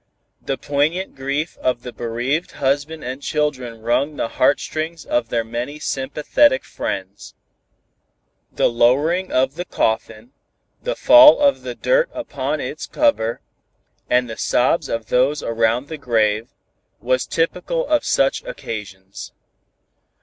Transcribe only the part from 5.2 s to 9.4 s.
their many sympathetic friends. The lowering